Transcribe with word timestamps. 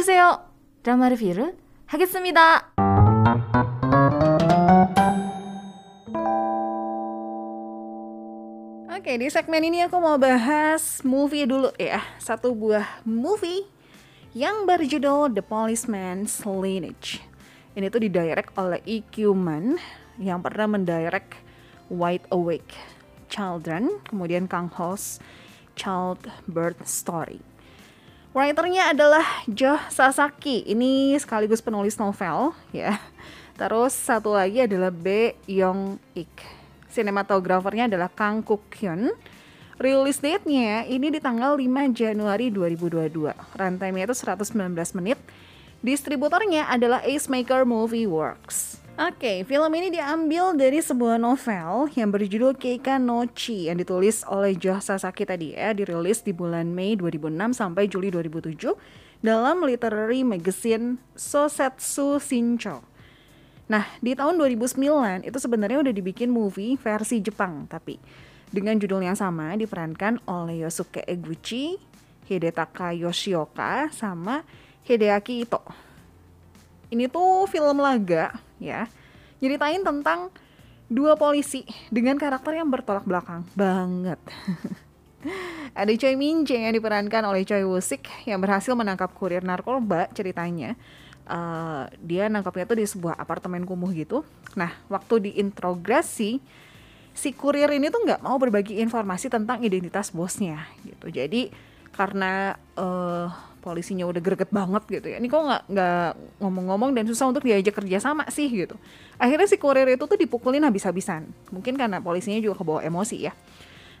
오세요. 0.00 0.40
드라마 0.82 1.08
리뷰를 1.10 1.56
하겠습니다. 1.86 2.72
Oke, 8.96 9.22
di 9.22 9.28
segmen 9.30 9.62
ini 9.62 9.84
aku 9.84 10.00
mau 10.00 10.16
bahas 10.16 11.04
movie 11.04 11.44
dulu 11.44 11.70
ya. 11.76 12.02
Satu 12.16 12.56
buah 12.56 13.04
movie 13.04 13.68
yang 14.34 14.66
berjudul 14.66 15.30
The 15.36 15.44
Policeman's 15.44 16.42
Lineage. 16.42 17.22
Ini 17.76 17.92
tuh 17.92 18.02
didirect 18.02 18.56
oleh 18.56 18.80
E.Q. 18.82 19.36
Man 19.36 19.78
yang 20.18 20.40
pernah 20.42 20.66
mendirect 20.66 21.38
Wide 21.92 22.26
Awake 22.32 22.74
Children, 23.28 24.00
kemudian 24.08 24.48
Kang 24.48 24.72
Ho's 24.74 25.20
Childbirth 25.76 26.82
Story. 26.88 27.49
Writernya 28.31 28.95
adalah 28.95 29.27
Joe 29.43 29.75
Sasaki. 29.91 30.63
Ini 30.63 31.19
sekaligus 31.19 31.59
penulis 31.59 31.99
novel 31.99 32.55
ya. 32.71 32.95
Terus 33.59 33.91
satu 33.91 34.31
lagi 34.31 34.63
adalah 34.63 34.87
B 34.87 35.35
Yong 35.51 35.99
Ik. 36.15 36.31
Sinematografernya 36.87 37.91
adalah 37.91 38.07
Kang 38.07 38.39
Kuk 38.39 38.71
Hyun. 38.79 39.11
Release 39.75 40.23
date-nya 40.23 40.87
ini 40.87 41.11
di 41.11 41.19
tanggal 41.19 41.59
5 41.59 41.91
Januari 41.91 42.47
2022. 42.55 43.35
Rantainya 43.35 44.07
itu 44.07 44.15
119 44.15 44.79
menit. 44.95 45.19
Distributornya 45.83 46.71
adalah 46.71 47.03
Ace 47.03 47.27
Maker 47.27 47.67
Movie 47.67 48.07
Works. 48.07 48.80
Oke, 49.01 49.17
okay, 49.17 49.37
film 49.49 49.73
ini 49.73 49.89
diambil 49.89 50.53
dari 50.53 50.77
sebuah 50.77 51.17
novel 51.17 51.89
yang 51.97 52.13
berjudul 52.13 52.53
Keika 52.53 53.01
no 53.01 53.25
Chi 53.33 53.65
yang 53.65 53.81
ditulis 53.81 54.21
oleh 54.29 54.53
Joe 54.53 54.77
Sasaki 54.77 55.25
tadi 55.25 55.57
ya, 55.57 55.73
dirilis 55.73 56.21
di 56.21 56.29
bulan 56.29 56.69
Mei 56.69 56.93
2006 56.93 57.33
sampai 57.57 57.89
Juli 57.89 58.13
2007 58.13 58.61
dalam 59.25 59.65
literary 59.65 60.21
magazine 60.21 61.01
Sosetsu 61.17 62.21
Shincho. 62.21 62.85
Nah, 63.73 63.89
di 64.05 64.13
tahun 64.13 64.37
2009 64.37 65.25
itu 65.25 65.37
sebenarnya 65.41 65.81
udah 65.81 65.93
dibikin 65.97 66.29
movie 66.29 66.77
versi 66.77 67.25
Jepang 67.25 67.65
tapi 67.65 67.97
dengan 68.53 68.77
judul 68.77 69.01
yang 69.01 69.17
sama 69.17 69.57
diperankan 69.57 70.21
oleh 70.29 70.61
Yosuke 70.61 71.01
Eguchi, 71.09 71.81
Hidetaka 72.29 72.93
Yoshioka 72.93 73.89
sama 73.89 74.45
Hideaki 74.85 75.41
Ito. 75.41 75.65
Ini 76.93 77.09
tuh 77.09 77.49
film 77.49 77.81
laga 77.81 78.50
ya 78.61 78.85
nyeritain 79.41 79.81
tentang 79.81 80.29
dua 80.85 81.17
polisi 81.17 81.65
dengan 81.89 82.15
karakter 82.15 82.61
yang 82.61 82.69
bertolak 82.69 83.03
belakang 83.03 83.41
banget. 83.57 84.21
Ada 85.79 85.93
Choi 85.95 86.19
Min 86.19 86.43
Jae 86.43 86.67
yang 86.67 86.75
diperankan 86.75 87.23
oleh 87.25 87.47
Choi 87.47 87.63
Woo 87.63 87.79
Sik 87.79 88.05
yang 88.27 88.43
berhasil 88.43 88.75
menangkap 88.77 89.09
kurir 89.17 89.41
narkoba 89.41 90.11
ceritanya. 90.13 90.75
Uh, 91.31 91.87
dia 92.03 92.27
nangkapnya 92.27 92.67
tuh 92.67 92.77
di 92.81 92.85
sebuah 92.85 93.15
apartemen 93.15 93.63
kumuh 93.63 93.87
gitu. 93.95 94.27
Nah, 94.57 94.75
waktu 94.91 95.31
diintrogasi 95.31 96.43
si 97.11 97.29
kurir 97.31 97.71
ini 97.71 97.87
tuh 97.87 98.03
nggak 98.03 98.23
mau 98.23 98.35
berbagi 98.35 98.83
informasi 98.83 99.31
tentang 99.31 99.63
identitas 99.63 100.11
bosnya 100.11 100.67
gitu. 100.83 101.07
Jadi 101.07 101.53
karena 101.95 102.59
uh, 102.75 103.31
polisinya 103.61 104.09
udah 104.09 104.19
greget 104.19 104.49
banget 104.49 104.83
gitu 104.89 105.07
ya. 105.13 105.17
Ini 105.21 105.29
kok 105.29 105.41
nggak 105.45 105.63
nggak 105.69 106.09
ngomong-ngomong 106.41 106.91
dan 106.97 107.05
susah 107.05 107.29
untuk 107.29 107.45
diajak 107.45 107.77
kerja 107.77 108.01
sama 108.01 108.25
sih 108.33 108.49
gitu. 108.49 108.75
Akhirnya 109.21 109.45
si 109.45 109.61
kurir 109.61 109.85
itu 109.85 110.01
tuh 110.03 110.17
dipukulin 110.17 110.65
habis-habisan. 110.65 111.29
Mungkin 111.53 111.77
karena 111.77 112.01
polisinya 112.01 112.41
juga 112.41 112.65
kebawa 112.65 112.81
emosi 112.81 113.29
ya. 113.29 113.33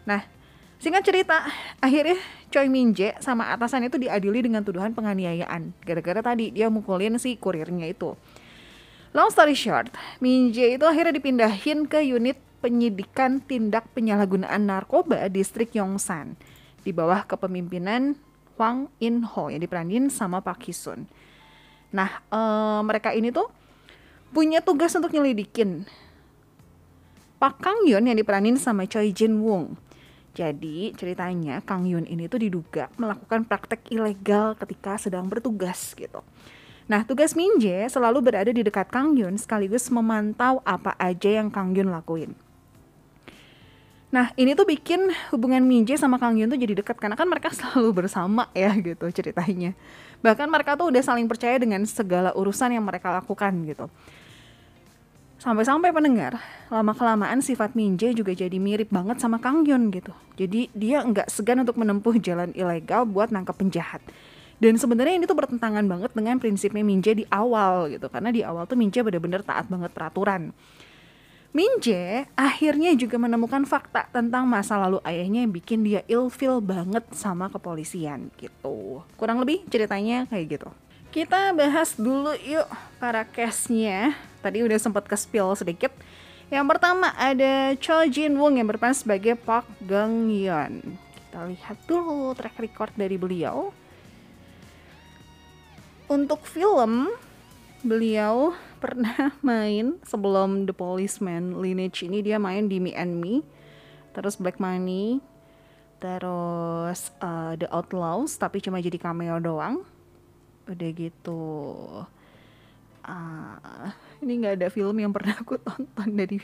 Nah, 0.09 0.25
singkat 0.81 1.05
cerita, 1.05 1.45
akhirnya 1.77 2.17
Choi 2.49 2.67
Min 2.67 2.97
Jae 2.97 3.13
sama 3.21 3.53
atasan 3.53 3.85
itu 3.85 4.01
diadili 4.01 4.41
dengan 4.41 4.65
tuduhan 4.65 4.97
penganiayaan. 4.97 5.77
Gara-gara 5.85 6.25
tadi 6.25 6.49
dia 6.49 6.67
mukulin 6.73 7.21
si 7.21 7.37
kurirnya 7.37 7.85
itu. 7.85 8.17
Long 9.13 9.29
story 9.29 9.53
short, 9.53 9.93
Min 10.17 10.49
Jae 10.49 10.81
itu 10.81 10.85
akhirnya 10.89 11.13
dipindahin 11.13 11.85
ke 11.85 12.01
unit 12.01 12.41
penyidikan 12.61 13.41
tindak 13.41 13.89
penyalahgunaan 13.91 14.69
narkoba 14.69 15.27
distrik 15.27 15.73
Yongsan 15.73 16.37
di 16.81 16.93
bawah 16.93 17.25
kepemimpinan 17.25 18.17
Hwang 18.55 18.91
In 19.03 19.23
Ho 19.23 19.51
yang 19.51 19.61
diperanin 19.61 20.11
sama 20.11 20.39
Park 20.41 20.67
Hee 20.67 20.75
Sun. 20.75 21.07
Nah, 21.91 22.23
ee, 22.31 22.79
mereka 22.87 23.11
ini 23.11 23.29
tuh 23.29 23.51
punya 24.31 24.63
tugas 24.63 24.95
untuk 24.95 25.11
nyelidikin 25.11 25.83
Pak 27.41 27.57
Kang 27.59 27.83
Yun 27.89 28.05
yang 28.05 28.15
diperanin 28.15 28.55
sama 28.55 28.87
Choi 28.87 29.11
Jin 29.11 29.41
Wong. 29.41 29.75
Jadi 30.31 30.95
ceritanya 30.95 31.59
Kang 31.65 31.83
Yun 31.83 32.07
ini 32.07 32.31
tuh 32.31 32.39
diduga 32.39 32.87
melakukan 32.95 33.43
praktek 33.43 33.83
ilegal 33.91 34.55
ketika 34.55 34.95
sedang 34.95 35.27
bertugas 35.27 35.91
gitu. 35.97 36.23
Nah 36.87 37.03
tugas 37.03 37.35
Minje 37.35 37.89
selalu 37.91 38.31
berada 38.31 38.51
di 38.53 38.63
dekat 38.63 38.87
Kang 38.87 39.19
Yun 39.19 39.35
sekaligus 39.35 39.91
memantau 39.91 40.63
apa 40.63 40.95
aja 40.95 41.43
yang 41.43 41.51
Kang 41.51 41.75
Yun 41.75 41.91
lakuin. 41.91 42.31
Nah 44.11 44.35
ini 44.35 44.51
tuh 44.51 44.67
bikin 44.67 45.07
hubungan 45.31 45.63
Minje 45.63 45.95
sama 45.95 46.19
Kang 46.19 46.35
Yun 46.35 46.51
tuh 46.51 46.59
jadi 46.59 46.75
dekat 46.75 46.99
karena 46.99 47.15
kan 47.15 47.25
mereka 47.31 47.47
selalu 47.57 48.03
bersama 48.05 48.51
ya 48.51 48.75
gitu 48.75 49.07
ceritanya. 49.09 49.71
Bahkan 50.19 50.51
mereka 50.51 50.75
tuh 50.75 50.91
udah 50.91 51.01
saling 51.01 51.25
percaya 51.25 51.55
dengan 51.57 51.81
segala 51.87 52.35
urusan 52.35 52.75
yang 52.75 52.83
mereka 52.83 53.09
lakukan 53.09 53.55
gitu. 53.65 53.87
Sampai-sampai 55.41 55.89
pendengar, 55.89 56.37
lama-kelamaan 56.69 57.41
sifat 57.41 57.73
Minje 57.73 58.13
juga 58.13 58.29
jadi 58.29 58.61
mirip 58.61 58.93
banget 58.93 59.17
sama 59.17 59.41
Kang 59.41 59.65
Yun 59.65 59.89
gitu. 59.89 60.13
Jadi 60.37 60.69
dia 60.77 61.01
nggak 61.01 61.33
segan 61.33 61.65
untuk 61.65 61.81
menempuh 61.81 62.13
jalan 62.21 62.53
ilegal 62.53 63.09
buat 63.09 63.33
nangkep 63.33 63.57
penjahat. 63.57 64.05
Dan 64.61 64.77
sebenarnya 64.77 65.17
ini 65.17 65.25
tuh 65.25 65.33
bertentangan 65.33 65.81
banget 65.89 66.13
dengan 66.13 66.37
prinsipnya 66.37 66.85
Minje 66.85 67.17
di 67.17 67.25
awal 67.33 67.89
gitu. 67.89 68.05
Karena 68.13 68.29
di 68.29 68.45
awal 68.45 68.69
tuh 68.69 68.77
Minje 68.77 69.01
bener-bener 69.01 69.41
taat 69.41 69.65
banget 69.65 69.89
peraturan. 69.89 70.53
Minje 71.51 72.31
akhirnya 72.39 72.95
juga 72.95 73.19
menemukan 73.19 73.67
fakta 73.67 74.07
tentang 74.07 74.47
masa 74.47 74.79
lalu 74.79 75.03
ayahnya 75.03 75.43
yang 75.43 75.51
bikin 75.51 75.83
dia 75.83 75.99
ilfil 76.07 76.63
banget 76.63 77.03
sama 77.11 77.51
kepolisian 77.51 78.31
gitu. 78.39 79.03
Kurang 79.19 79.43
lebih 79.43 79.67
ceritanya 79.67 80.23
kayak 80.31 80.45
gitu. 80.55 80.69
Kita 81.11 81.51
bahas 81.51 81.99
dulu 81.99 82.31
yuk 82.39 82.71
para 83.03 83.27
case-nya. 83.27 84.15
Tadi 84.39 84.63
udah 84.63 84.79
sempat 84.79 85.03
ke 85.03 85.15
spill 85.19 85.51
sedikit. 85.59 85.91
Yang 86.47 86.71
pertama 86.71 87.11
ada 87.19 87.75
Cho 87.75 87.99
Jin 88.07 88.39
Woo 88.39 88.47
yang 88.47 88.71
berperan 88.71 88.95
sebagai 88.95 89.35
Park 89.35 89.67
Gang 89.83 90.31
Yeon. 90.31 90.79
Kita 91.15 91.47
lihat 91.51 91.83
dulu 91.83 92.31
track 92.31 92.63
record 92.63 92.95
dari 92.95 93.19
beliau. 93.19 93.75
Untuk 96.07 96.47
film, 96.47 97.11
beliau 97.83 98.55
pernah 98.81 99.29
main 99.45 100.01
sebelum 100.01 100.65
The 100.65 100.73
Policeman 100.73 101.61
Lineage 101.61 102.01
ini 102.01 102.25
dia 102.25 102.41
main 102.41 102.65
di 102.65 102.81
Me 102.81 102.97
and 102.97 103.21
Me, 103.21 103.45
terus 104.17 104.41
Black 104.41 104.57
Money, 104.57 105.21
terus 106.01 107.13
uh, 107.21 107.53
The 107.53 107.69
Outlaws 107.69 108.41
tapi 108.41 108.57
cuma 108.59 108.81
jadi 108.81 108.97
cameo 108.97 109.37
doang. 109.37 109.85
Udah 110.65 110.89
gitu. 110.97 111.45
Uh, 113.01 113.87
ini 114.25 114.41
nggak 114.41 114.57
ada 114.57 114.67
film 114.73 114.97
yang 114.97 115.13
pernah 115.13 115.37
aku 115.37 115.61
tonton 115.61 116.09
dari 116.17 116.41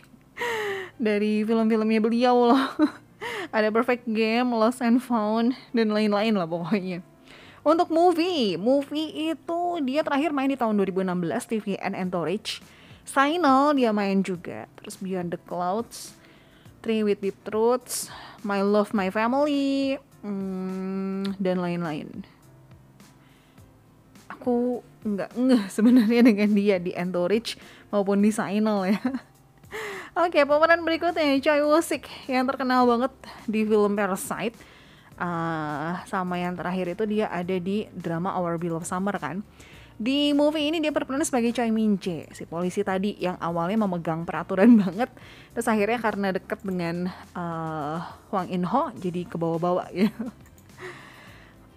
dari 0.97 1.41
film-filmnya 1.41 2.01
beliau 2.01 2.53
loh. 2.53 2.65
ada 3.57 3.73
Perfect 3.73 4.05
Game, 4.05 4.53
Lost 4.53 4.85
and 4.85 5.01
Found 5.01 5.57
dan 5.73 5.89
lain-lain 5.89 6.37
lah 6.37 6.45
pokoknya. 6.45 7.01
Untuk 7.67 7.91
movie, 7.91 8.55
movie 8.55 9.35
itu 9.35 9.83
dia 9.83 9.99
terakhir 9.99 10.31
main 10.31 10.47
di 10.47 10.55
tahun 10.55 10.79
2016 10.79 11.51
TVN 11.51 11.99
Entourage. 11.99 12.63
Signal 13.03 13.75
dia 13.75 13.91
main 13.91 14.23
juga. 14.23 14.71
Terus 14.79 14.95
Beyond 15.03 15.35
the 15.35 15.39
Clouds, 15.43 16.15
Three 16.79 17.03
with 17.03 17.19
Deep 17.19 17.35
Truths, 17.43 18.07
My 18.47 18.63
Love 18.63 18.95
My 18.95 19.11
Family, 19.11 19.99
hmm, 20.23 21.35
dan 21.43 21.59
lain-lain. 21.59 22.23
Aku 24.31 24.79
nggak 25.03 25.35
ngeh 25.35 25.63
sebenarnya 25.75 26.23
dengan 26.23 26.55
dia 26.55 26.79
di 26.79 26.95
Entourage 26.95 27.59
maupun 27.91 28.23
di 28.23 28.31
Signal 28.31 28.95
ya. 28.95 29.03
Oke, 30.23 30.39
pemeran 30.47 30.87
berikutnya 30.87 31.35
Choi 31.43 31.59
Woo 31.67 31.83
Sik 31.83 32.07
yang 32.31 32.47
terkenal 32.47 32.87
banget 32.87 33.11
di 33.43 33.67
film 33.67 33.91
Parasite 33.99 34.55
uh, 35.17 36.01
sama 36.05 36.39
yang 36.39 36.53
terakhir 36.55 36.93
itu 36.93 37.03
dia 37.05 37.29
ada 37.29 37.57
di 37.57 37.89
drama 37.93 38.37
Our 38.37 38.57
Beloved 38.61 38.87
Summer 38.87 39.13
kan? 39.17 39.43
Di 39.97 40.29
movie 40.37 40.69
ini 40.69 40.77
dia 40.77 40.93
berperan 40.93 41.25
sebagai 41.25 41.49
Choi 41.57 41.73
Min 41.73 41.97
Jae 41.97 42.29
si 42.29 42.45
polisi 42.45 42.85
tadi 42.85 43.17
yang 43.17 43.33
awalnya 43.41 43.81
memegang 43.81 44.23
peraturan 44.29 44.77
banget. 44.85 45.09
Terus 45.57 45.67
akhirnya 45.67 45.99
karena 45.99 46.27
deket 46.37 46.61
dengan 46.61 47.09
uh, 47.33 47.97
Hwang 48.29 48.53
In 48.53 48.63
Ho 48.69 48.93
jadi 48.93 49.25
kebawa-bawa 49.25 49.89
gitu. 49.97 50.29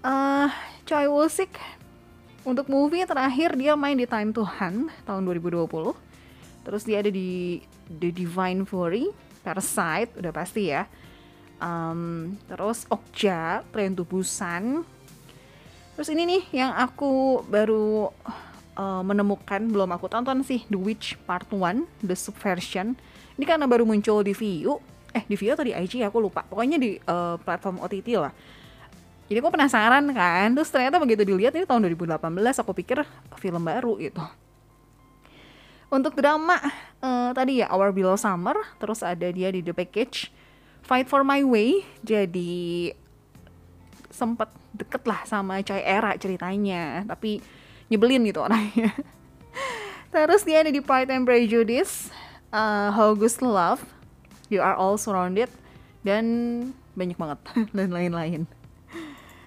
Uh, 0.04 0.48
Choi 0.84 1.08
Woo 1.08 1.28
Sik 1.28 1.56
untuk 2.44 2.72
movie 2.72 3.04
terakhir 3.04 3.52
dia 3.56 3.76
main 3.76 3.96
di 3.96 4.08
Time 4.08 4.32
to 4.32 4.44
Hunt 4.44 4.88
tahun 5.04 5.22
2020 5.28 5.68
terus 6.64 6.82
dia 6.88 7.04
ada 7.04 7.12
di 7.12 7.60
The 7.88 8.08
Divine 8.12 8.64
Fury 8.64 9.12
Parasite 9.44 10.16
udah 10.16 10.32
pasti 10.32 10.72
ya 10.72 10.88
um, 11.60 12.34
terus 12.48 12.88
Okja 12.88 13.62
to 13.70 14.02
Busan 14.08 14.82
Terus 16.00 16.16
ini 16.16 16.24
nih 16.24 16.64
yang 16.64 16.72
aku 16.72 17.44
baru 17.44 18.08
uh, 18.72 19.02
menemukan 19.04 19.60
belum 19.68 19.92
aku 19.92 20.08
tonton 20.08 20.40
sih 20.40 20.64
The 20.72 20.80
Witch 20.80 21.20
Part 21.28 21.52
1 21.52 21.84
The 22.00 22.16
Subversion. 22.16 22.96
Ini 23.36 23.44
karena 23.44 23.68
baru 23.68 23.84
muncul 23.84 24.24
di 24.24 24.32
Viu, 24.32 24.80
eh 25.12 25.20
di 25.28 25.36
Viu 25.36 25.52
atau 25.52 25.60
di 25.60 25.76
IG 25.76 26.00
aku 26.00 26.16
lupa. 26.24 26.40
Pokoknya 26.48 26.80
di 26.80 26.96
uh, 27.04 27.36
platform 27.44 27.84
OTT 27.84 28.16
lah. 28.16 28.32
Jadi 29.28 29.38
aku 29.44 29.52
penasaran 29.52 30.08
kan, 30.10 30.56
terus 30.56 30.72
ternyata 30.72 30.96
begitu 30.96 31.22
dilihat 31.22 31.52
ini 31.52 31.68
tahun 31.68 31.86
2018 31.86 32.16
aku 32.64 32.72
pikir 32.74 33.04
film 33.36 33.62
baru 33.62 34.00
gitu. 34.00 34.24
Untuk 35.92 36.16
drama 36.16 36.58
uh, 37.04 37.30
tadi 37.36 37.60
ya 37.60 37.68
Our 37.70 37.92
Below 37.92 38.16
Summer, 38.16 38.56
terus 38.80 39.04
ada 39.04 39.28
dia 39.28 39.52
di 39.52 39.60
The 39.62 39.76
Package, 39.76 40.32
Fight 40.84 41.06
for 41.06 41.22
My 41.22 41.44
Way, 41.44 41.86
jadi 42.02 42.92
sempet 44.10 44.50
deket 44.74 45.02
lah 45.06 45.22
sama 45.24 45.62
Choi 45.62 45.82
Era 45.82 46.14
ceritanya, 46.18 47.06
tapi 47.06 47.40
nyebelin 47.88 48.26
gitu 48.26 48.42
orangnya. 48.44 48.94
Terus 50.14 50.42
dia 50.42 50.66
ada 50.66 50.70
di 50.74 50.82
Pride 50.82 51.10
and 51.14 51.24
Prejudice, 51.24 52.10
uh, 52.50 52.90
August 52.94 53.42
Love, 53.42 53.82
You 54.50 54.58
Are 54.58 54.74
All 54.74 54.98
Surrounded, 54.98 55.50
dan 56.02 56.24
banyak 56.98 57.16
banget 57.16 57.38
dan 57.76 57.88
lain-lain. 57.94 58.50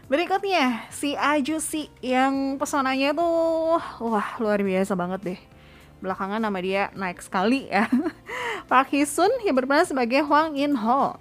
Berikutnya 0.08 0.84
si 0.92 1.16
Ajusi 1.16 1.88
yang 2.04 2.60
pesonanya 2.60 3.16
tuh 3.16 3.80
wah 4.04 4.30
luar 4.38 4.60
biasa 4.60 4.94
banget 4.94 5.22
deh. 5.24 5.40
Belakangan 6.04 6.44
nama 6.44 6.60
dia 6.60 6.92
naik 6.94 7.24
sekali 7.24 7.72
ya. 7.72 7.88
Park 8.68 8.92
Hee 8.96 9.08
Sun 9.08 9.30
yang 9.44 9.56
berperan 9.56 9.88
sebagai 9.88 10.24
Hwang 10.26 10.56
In 10.58 10.76
Ho. 10.80 11.18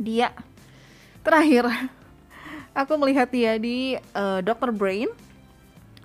Dia 0.00 0.32
terakhir 1.20 1.68
aku 2.72 2.92
melihat 2.96 3.28
dia 3.28 3.58
di 3.60 3.98
uh, 4.14 4.40
Dr. 4.40 4.72
Brain. 4.72 5.10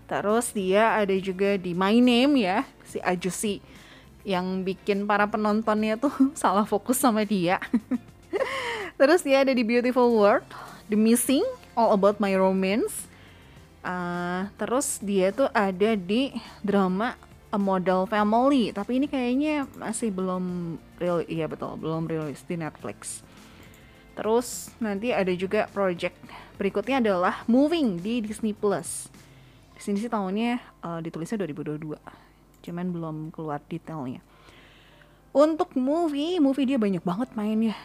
Terus 0.06 0.54
dia 0.54 1.02
ada 1.02 1.16
juga 1.18 1.58
di 1.58 1.74
My 1.74 1.98
Name 1.98 2.46
ya, 2.46 2.62
si 2.86 3.02
Ajusi 3.02 3.58
yang 4.26 4.66
bikin 4.66 5.06
para 5.06 5.26
penontonnya 5.30 5.98
tuh 5.98 6.14
salah 6.38 6.66
fokus 6.66 6.98
sama 6.98 7.26
dia. 7.26 7.62
Terus 9.00 9.22
dia 9.22 9.44
ada 9.44 9.54
di 9.54 9.62
Beautiful 9.62 10.14
World, 10.14 10.48
The 10.90 10.98
Missing, 10.98 11.46
All 11.76 11.94
About 11.94 12.18
My 12.18 12.34
Romance. 12.34 13.12
Uh, 13.86 14.50
terus 14.58 14.98
dia 14.98 15.30
tuh 15.30 15.46
ada 15.54 15.94
di 15.94 16.34
drama 16.66 17.14
A 17.56 17.57
Model 17.57 18.04
Family, 18.04 18.75
tapi 18.75 19.00
ini 19.00 19.07
kayaknya 19.07 19.63
masih 19.80 20.12
belum 20.12 20.75
real, 21.00 21.24
iya 21.24 21.48
betul, 21.48 21.80
belum 21.80 22.04
rilis 22.04 22.44
di 22.44 22.60
Netflix. 22.60 23.24
Terus 24.19 24.75
nanti 24.84 25.16
ada 25.16 25.31
juga 25.31 25.72
project 25.72 26.19
berikutnya 26.60 27.00
adalah 27.00 27.48
Moving 27.48 28.04
di 28.04 28.19
Disney 28.19 28.52
Plus. 28.52 29.07
Di 29.72 29.80
sini 29.80 30.04
sih 30.04 30.12
tahunnya 30.12 30.60
uh, 30.84 31.00
ditulisnya 31.00 31.40
2022, 31.48 31.96
cuman 32.68 32.86
belum 32.92 33.16
keluar 33.31 33.63
detailnya. 33.72 34.19
Untuk 35.31 35.75
movie, 35.80 36.40
movie 36.44 36.68
dia 36.68 36.80
banyak 36.80 37.04
banget 37.04 37.31
mainnya. 37.40 37.75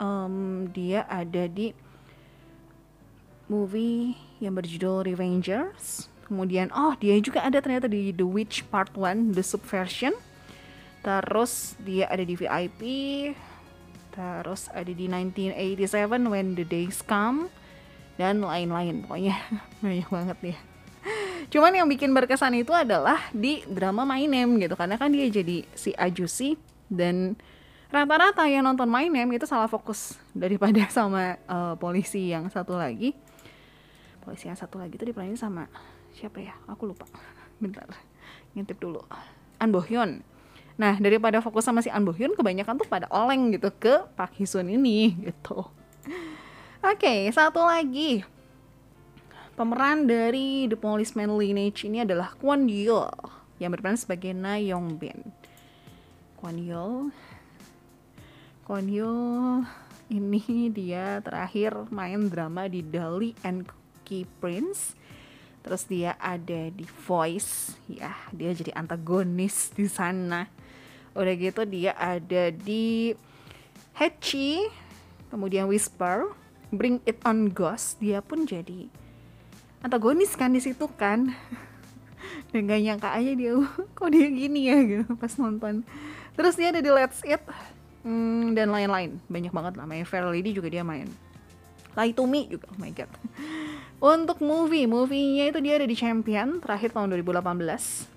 Um, 0.00 0.68
dia 0.72 1.04
ada 1.08 1.44
di 1.48 1.76
movie 3.48 4.16
yang 4.40 4.56
berjudul 4.56 5.08
Revengers. 5.08 6.12
Kemudian 6.28 6.68
oh 6.76 6.92
dia 7.00 7.16
juga 7.24 7.40
ada 7.40 7.58
ternyata 7.58 7.88
di 7.88 8.12
The 8.12 8.24
Witch 8.24 8.68
Part 8.68 8.92
1 8.92 9.32
The 9.32 9.42
Subversion. 9.42 10.12
Terus 11.00 11.74
dia 11.80 12.06
ada 12.12 12.20
di 12.20 12.36
VIP. 12.36 12.80
Terus 14.12 14.68
ada 14.70 14.92
di 14.92 15.08
1987 15.08 16.28
When 16.28 16.52
the 16.52 16.66
Days 16.68 17.00
Come 17.00 17.48
dan 18.20 18.44
lain-lain. 18.44 19.08
Pokoknya 19.08 19.40
banyak 19.84 20.08
banget 20.12 20.38
ya. 20.54 20.58
Cuman 21.48 21.72
yang 21.72 21.88
bikin 21.88 22.12
berkesan 22.12 22.60
itu 22.60 22.76
adalah 22.76 23.32
di 23.32 23.64
drama 23.64 24.04
My 24.04 24.28
Name 24.28 24.60
gitu 24.60 24.76
karena 24.76 25.00
kan 25.00 25.08
dia 25.08 25.24
jadi 25.32 25.64
si 25.72 25.96
Ajusi 25.96 26.60
dan 26.92 27.40
rata-rata 27.88 28.44
yang 28.44 28.68
nonton 28.68 28.84
My 28.84 29.08
Name 29.08 29.40
itu 29.40 29.48
salah 29.48 29.64
fokus 29.64 30.20
daripada 30.36 30.84
sama 30.92 31.40
uh, 31.48 31.72
polisi 31.80 32.28
yang 32.28 32.52
satu 32.52 32.76
lagi 32.76 33.16
polisi 34.28 34.44
yang 34.44 34.60
satu 34.60 34.76
lagi 34.76 35.00
itu 35.00 35.08
diperanin 35.08 35.40
sama 35.40 35.64
siapa 36.18 36.42
ya? 36.42 36.54
Aku 36.66 36.90
lupa. 36.90 37.06
Bentar. 37.62 37.86
Ngintip 38.58 38.82
dulu. 38.82 39.06
An 39.62 39.70
Bo 39.70 39.78
Hyun. 39.78 40.26
Nah 40.78 40.94
daripada 40.98 41.38
fokus 41.38 41.66
sama 41.66 41.82
si 41.82 41.90
An 41.90 42.02
Bo 42.02 42.10
Hyun 42.10 42.34
kebanyakan 42.34 42.78
tuh 42.78 42.88
pada 42.90 43.06
oleng 43.14 43.54
gitu 43.54 43.70
ke 43.70 44.02
Park 44.18 44.34
Hee 44.34 44.50
Sun 44.50 44.66
ini 44.66 45.14
gitu. 45.30 45.62
Oke 46.82 46.98
okay, 46.98 47.20
satu 47.30 47.62
lagi. 47.62 48.26
Pemeran 49.58 50.06
dari 50.06 50.70
The 50.70 50.78
Policeman 50.78 51.34
Lineage 51.34 51.82
ini 51.82 52.06
adalah 52.06 52.30
Kwon 52.38 52.70
Yeol 52.70 53.10
yang 53.58 53.74
berperan 53.74 53.98
sebagai 53.98 54.30
Na 54.30 54.54
Yong 54.54 55.02
Bin. 55.02 55.18
Kwon 56.38 56.62
Yeol. 56.62 57.10
Kwon 58.62 58.86
Yeol 58.86 59.66
ini 60.14 60.70
dia 60.70 61.18
terakhir 61.26 61.90
main 61.90 62.30
drama 62.30 62.70
di 62.70 62.86
Dali 62.86 63.34
and 63.42 63.66
Key 64.06 64.24
Prince 64.38 64.94
terus 65.68 65.84
dia 65.84 66.16
ada 66.16 66.72
di 66.72 66.88
Voice. 67.04 67.76
Ya 67.92 68.16
dia 68.32 68.56
jadi 68.56 68.72
antagonis 68.72 69.68
di 69.76 69.84
sana. 69.84 70.48
Udah 71.12 71.36
gitu 71.36 71.68
dia 71.68 71.92
ada 71.92 72.48
di 72.48 73.12
Hachi 73.92 74.64
kemudian 75.28 75.68
Whisper 75.68 76.32
Bring 76.72 77.04
It 77.04 77.20
On 77.28 77.52
Ghost. 77.52 78.00
Dia 78.00 78.24
pun 78.24 78.48
jadi 78.48 78.88
antagonis 79.84 80.32
kan 80.40 80.56
di 80.56 80.64
situ 80.64 80.88
kan. 80.96 81.36
Dan 82.48 82.64
gak 82.64 82.80
nyangka 82.80 83.12
aja 83.12 83.32
dia 83.36 83.52
kok 84.00 84.08
dia 84.08 84.24
gini 84.32 84.72
ya 84.72 84.80
gitu 84.80 85.20
pas 85.20 85.36
nonton. 85.36 85.84
Terus 86.32 86.56
dia 86.56 86.72
ada 86.72 86.80
di 86.80 86.88
Let's 86.88 87.20
Eat 87.28 87.44
hmm, 88.08 88.56
dan 88.56 88.72
lain-lain. 88.72 89.20
Banyak 89.28 89.52
banget 89.52 89.76
lah 89.76 89.84
main 89.84 90.08
Fair 90.08 90.24
Lady 90.24 90.56
juga 90.56 90.72
dia 90.72 90.80
main. 90.80 91.12
Lie 91.92 92.16
to 92.16 92.24
Me 92.24 92.48
juga 92.48 92.64
oh 92.72 92.78
my 92.80 92.88
god 92.96 93.10
untuk 93.98 94.38
movie, 94.38 94.86
movie-nya 94.86 95.50
itu 95.50 95.58
dia 95.58 95.74
ada 95.74 95.86
di 95.86 95.98
Champion 95.98 96.62
terakhir 96.62 96.94
tahun 96.94 97.10
2018. 97.18 97.42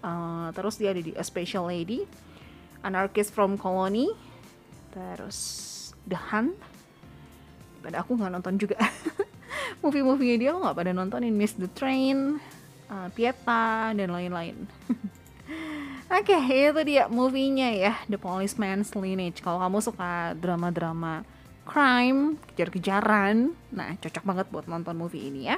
Uh, 0.05 0.53
terus 0.53 0.77
dia 0.77 0.93
ada 0.93 1.01
di 1.01 1.09
A 1.17 1.25
Special 1.25 1.65
Lady, 1.65 2.05
Anarchist 2.85 3.33
from 3.33 3.57
Colony, 3.57 4.13
terus 4.93 5.37
The 6.05 6.17
Hunt. 6.29 6.53
Pada 7.81 8.05
aku 8.05 8.13
nggak 8.13 8.29
nonton 8.29 8.61
juga. 8.61 8.77
Movie-movie 9.81 10.37
dia 10.37 10.53
aku 10.53 10.69
nggak 10.69 10.77
pada 10.77 10.91
nontonin 10.93 11.33
Miss 11.33 11.57
the 11.57 11.65
Train, 11.73 12.37
uh, 12.93 13.09
Pieta 13.17 13.89
dan 13.97 14.13
lain-lain. 14.13 14.69
Oke, 16.11 16.35
okay, 16.35 16.69
itu 16.69 16.81
dia 16.85 17.09
movie-nya 17.09 17.73
ya, 17.73 17.93
The 18.05 18.21
Policeman's 18.21 18.93
Lineage. 18.93 19.41
Kalau 19.41 19.63
kamu 19.63 19.79
suka 19.81 20.37
drama-drama 20.37 21.25
crime, 21.65 22.35
kejar-kejaran, 22.51 23.55
nah 23.71 23.95
cocok 23.95 24.23
banget 24.27 24.45
buat 24.51 24.67
nonton 24.67 24.99
movie 24.99 25.31
ini 25.31 25.49
ya. 25.49 25.57